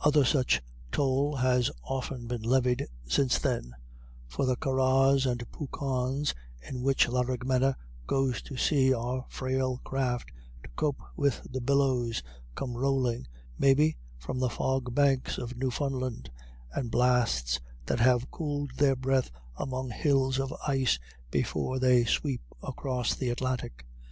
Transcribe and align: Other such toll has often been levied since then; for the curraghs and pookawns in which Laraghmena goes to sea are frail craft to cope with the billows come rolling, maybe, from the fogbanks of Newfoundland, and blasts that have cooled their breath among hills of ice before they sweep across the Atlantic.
Other 0.00 0.24
such 0.24 0.60
toll 0.90 1.36
has 1.36 1.70
often 1.84 2.26
been 2.26 2.42
levied 2.42 2.88
since 3.06 3.38
then; 3.38 3.72
for 4.26 4.44
the 4.44 4.56
curraghs 4.56 5.26
and 5.26 5.48
pookawns 5.52 6.34
in 6.68 6.82
which 6.82 7.06
Laraghmena 7.06 7.76
goes 8.04 8.42
to 8.42 8.56
sea 8.56 8.92
are 8.92 9.24
frail 9.28 9.78
craft 9.84 10.32
to 10.64 10.70
cope 10.70 11.00
with 11.14 11.40
the 11.48 11.60
billows 11.60 12.20
come 12.56 12.74
rolling, 12.76 13.28
maybe, 13.60 13.96
from 14.18 14.40
the 14.40 14.48
fogbanks 14.50 15.38
of 15.38 15.56
Newfoundland, 15.56 16.32
and 16.74 16.90
blasts 16.90 17.60
that 17.84 18.00
have 18.00 18.28
cooled 18.32 18.72
their 18.78 18.96
breath 18.96 19.30
among 19.54 19.90
hills 19.90 20.40
of 20.40 20.52
ice 20.66 20.98
before 21.30 21.78
they 21.78 22.04
sweep 22.04 22.42
across 22.60 23.14
the 23.14 23.30
Atlantic. 23.30 23.86